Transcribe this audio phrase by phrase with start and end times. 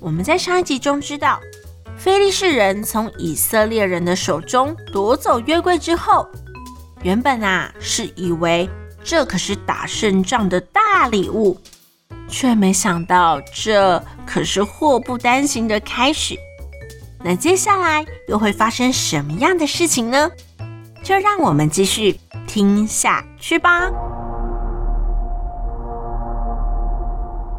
[0.00, 1.40] 我们在上一集中知道，
[1.96, 6.28] 非利士人从以色列人的手中夺走约柜之后，
[7.02, 8.68] 原本啊是以为
[9.02, 11.60] 这可是打胜仗的大礼物，
[12.28, 16.36] 却没想到这可是祸不单行的开始。
[17.24, 20.30] 那接下来又会发生什么样的事情呢？
[21.02, 23.90] 就让我们继续听下去吧。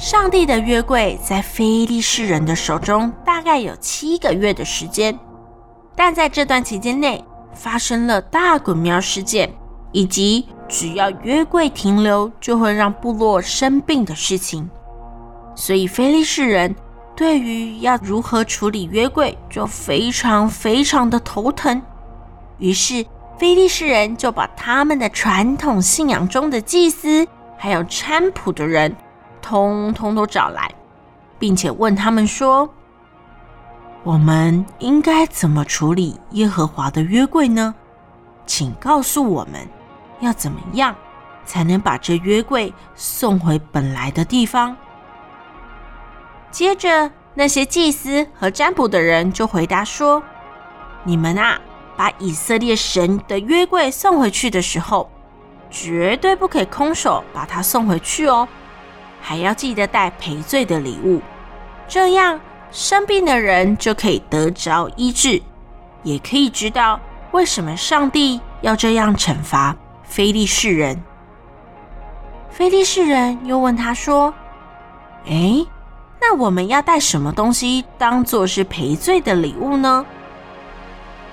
[0.00, 5.16] 上帝的约柜在非利士人的手中大概有七个月的时间，
[5.94, 9.52] 但在这段期间内发生了大滚苗事件，
[9.92, 14.70] 以及只要约柜停留就会让部落生病的事情，
[15.54, 16.74] 所以非利士人
[17.14, 21.82] 对于要如何处理约柜就非常非常的头疼。
[22.56, 23.04] 于是
[23.38, 28.96] 非利士人就把他们的传统信仰中的祭司，还有占卜的人。
[29.40, 30.70] 通通都找来，
[31.38, 32.68] 并且问他们说
[34.04, 37.74] ：“我们应该怎么处理耶和华的约柜呢？
[38.46, 39.68] 请告诉我们，
[40.20, 40.94] 要怎么样
[41.44, 44.76] 才能把这约柜送回本来的地方？”
[46.50, 50.22] 接着，那些祭司和占卜的人就回答说
[51.04, 51.60] ：“你们啊，
[51.96, 55.08] 把以色列神的约柜送回去的时候，
[55.70, 58.48] 绝对不可以空手把它送回去哦。”
[59.20, 61.20] 还要记得带赔罪的礼物，
[61.86, 62.40] 这样
[62.70, 65.40] 生病的人就可以得着医治，
[66.02, 66.98] 也可以知道
[67.32, 71.02] 为什么上帝要这样惩罚非利士人。
[72.50, 74.34] 非利士人又问他说
[75.26, 75.66] ：“诶，
[76.20, 80.04] 那我们要带什么东西当做是赔罪的礼物呢？”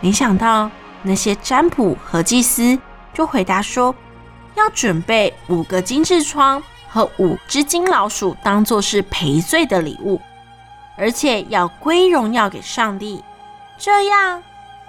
[0.00, 0.70] 没想到
[1.02, 2.78] 那些占卜和祭司
[3.14, 3.94] 就回答说
[4.54, 6.62] ：“要准备五个金痔疮。”
[6.96, 10.18] 和五只金老鼠当做是赔罪的礼物，
[10.96, 13.22] 而且要归荣耀给上帝，
[13.76, 14.42] 这样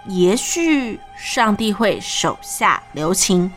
[0.05, 3.51] 也许上帝会手下留情。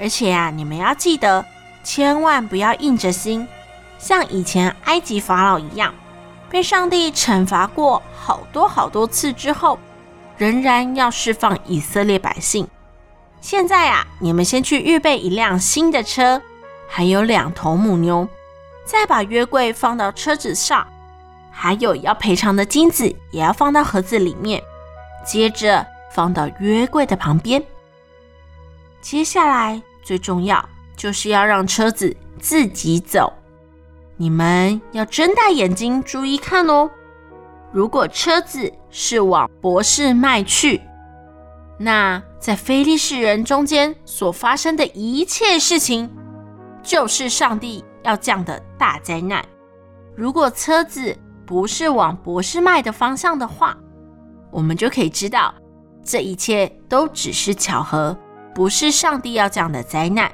[0.00, 1.44] 而且啊，你们要记得，
[1.84, 3.46] 千万不要硬着心，
[3.98, 5.92] 像以前埃及法老一样，
[6.48, 9.78] 被上帝惩罚过好多好多次之后，
[10.38, 12.66] 仍然要释放以色列百姓。
[13.42, 16.40] 现在啊，你们先去预备一辆新的车。
[16.88, 18.28] 还有两头母牛，
[18.84, 20.86] 再把约柜放到车子上，
[21.50, 24.62] 还有要赔偿的金子也要放到盒子里面，
[25.24, 27.62] 接着放到约柜的旁边。
[29.00, 33.32] 接下来最重要就是要让车子自己走，
[34.16, 36.90] 你们要睁大眼睛注意看哦。
[37.72, 40.80] 如果车子是往伯示麦去，
[41.76, 46.08] 那在非利士人中间所发生的一切事情，
[46.84, 49.44] 就是上帝要降的大灾难。
[50.14, 53.76] 如果车子不是往博士麦的方向的话，
[54.52, 55.52] 我们就可以知道
[56.04, 58.16] 这一切都只是巧合，
[58.54, 60.30] 不是上帝要降的灾难。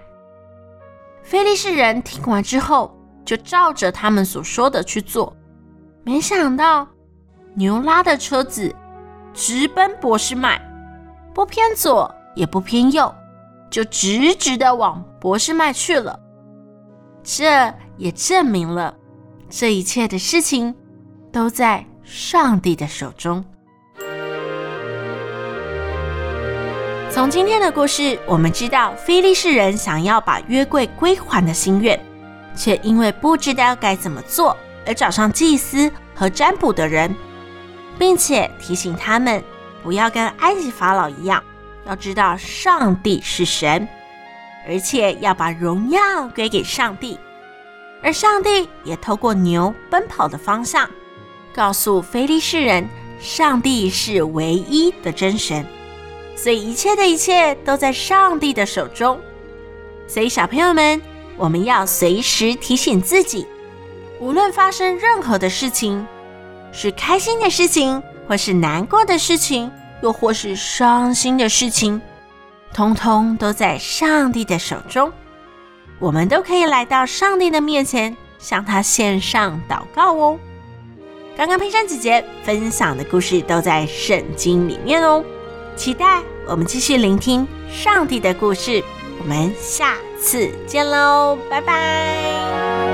[1.23, 2.95] 菲利士人听完之后，
[3.25, 5.35] 就照着他们所说的去做。
[6.05, 6.87] 没想到
[7.55, 8.75] 牛拉的车子
[9.33, 10.61] 直奔博士麦，
[11.33, 13.15] 不偏左也不偏右，
[13.71, 16.20] 就直直的往博士麦去了。
[17.23, 18.95] 这也证明了，
[19.49, 20.75] 这一切的事情
[21.31, 23.45] 都在上帝的手中。
[27.11, 31.99] 从今天的故事，我们知道非利士人想要把约柜归还的心愿，
[32.57, 34.57] 却因为不知道该怎么做，
[34.87, 37.15] 而找上祭司和占卜的人，
[37.99, 39.43] 并且提醒他们
[39.83, 41.43] 不要跟埃及法老一样，
[41.85, 43.87] 要知道上帝是神。
[44.67, 47.19] 而且要把荣耀归给上帝，
[48.03, 50.89] 而上帝也透过牛奔跑的方向，
[51.55, 52.89] 告诉非利士人，
[53.21, 55.67] 上帝是唯一的真神。
[56.37, 59.21] 所以一切的一切都在上帝的手中。
[60.07, 61.01] 所以小朋友们，
[61.37, 63.47] 我们要随时提醒自己，
[64.19, 66.07] 无论发生任何的事情，
[66.73, 69.71] 是开心的事情，或是难过的事情，
[70.03, 72.01] 又或是伤心的事情。
[72.73, 75.13] 通通都在上帝的手中，
[75.99, 80.39] 我们都可以来到上帝的面前，向他献上祷告哦。
[81.37, 85.25] 刚刚佩珊姐姐分享的故事都在圣经里面哦，
[85.77, 88.83] 期待我们继续聆听上帝的故事。
[89.19, 92.90] 我们下次见喽，拜拜。